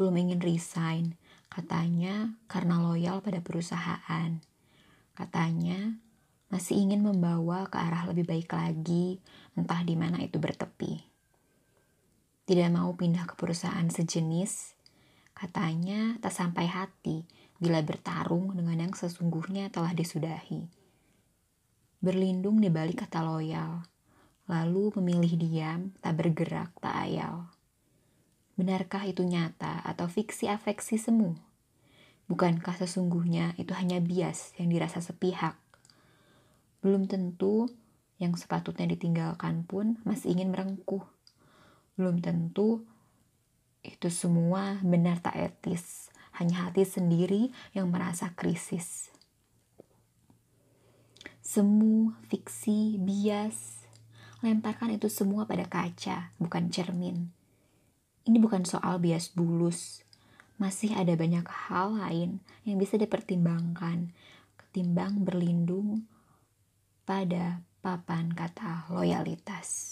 belum 0.00 0.16
ingin 0.16 0.40
resign. 0.40 1.20
Katanya 1.52 2.32
karena 2.48 2.80
loyal 2.80 3.20
pada 3.20 3.44
perusahaan. 3.44 4.40
Katanya 5.12 6.00
masih 6.48 6.80
ingin 6.80 7.04
membawa 7.04 7.68
ke 7.68 7.76
arah 7.76 8.08
lebih 8.08 8.24
baik 8.24 8.56
lagi, 8.56 9.20
entah 9.52 9.84
di 9.84 9.92
mana 10.00 10.24
itu 10.24 10.40
bertepi. 10.40 11.04
Tidak 12.48 12.70
mau 12.72 12.96
pindah 12.96 13.28
ke 13.28 13.36
perusahaan 13.36 13.84
sejenis, 13.92 14.72
katanya 15.36 16.16
tak 16.18 16.32
sampai 16.32 16.66
hati 16.66 17.22
bila 17.60 17.84
bertarung 17.84 18.56
dengan 18.56 18.88
yang 18.88 18.94
sesungguhnya 18.96 19.68
telah 19.68 19.92
disudahi. 19.92 20.66
Berlindung 22.00 22.58
di 22.58 22.72
balik 22.72 23.04
kata 23.04 23.20
loyal, 23.20 23.84
lalu 24.48 24.90
memilih 24.98 25.36
diam, 25.36 25.92
tak 26.00 26.16
bergerak, 26.16 26.72
tak 26.80 26.96
ayal. 26.96 27.52
Benarkah 28.60 29.08
itu 29.08 29.24
nyata 29.24 29.80
atau 29.88 30.04
fiksi 30.04 30.44
afeksi 30.44 31.00
semu? 31.00 31.32
Bukankah 32.28 32.76
sesungguhnya 32.76 33.56
itu 33.56 33.72
hanya 33.72 34.04
bias 34.04 34.52
yang 34.60 34.68
dirasa 34.68 35.00
sepihak? 35.00 35.56
Belum 36.84 37.08
tentu 37.08 37.72
yang 38.20 38.36
sepatutnya 38.36 38.84
ditinggalkan 38.84 39.64
pun 39.64 39.96
masih 40.04 40.36
ingin 40.36 40.52
merengkuh. 40.52 41.00
Belum 41.96 42.20
tentu 42.20 42.84
itu 43.80 44.12
semua 44.12 44.76
benar 44.84 45.24
tak 45.24 45.40
etis, 45.40 46.12
hanya 46.36 46.68
hati 46.68 46.84
sendiri 46.84 47.48
yang 47.72 47.88
merasa 47.88 48.36
krisis. 48.36 49.08
Semu, 51.40 52.12
fiksi, 52.28 53.00
bias, 53.00 53.88
lemparkan 54.44 54.92
itu 54.92 55.08
semua 55.08 55.48
pada 55.48 55.64
kaca, 55.64 56.36
bukan 56.36 56.68
cermin. 56.68 57.39
Ini 58.30 58.38
bukan 58.38 58.62
soal 58.62 59.02
bias 59.02 59.34
bulus, 59.34 60.06
masih 60.54 60.94
ada 60.94 61.18
banyak 61.18 61.42
hal 61.50 61.98
lain 61.98 62.38
yang 62.62 62.78
bisa 62.78 62.94
dipertimbangkan 62.94 64.14
ketimbang 64.54 65.26
berlindung 65.26 66.06
pada 67.02 67.58
papan 67.82 68.30
kata 68.30 68.86
loyalitas. 68.94 69.89